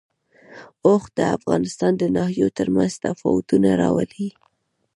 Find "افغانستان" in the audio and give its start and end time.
1.37-1.91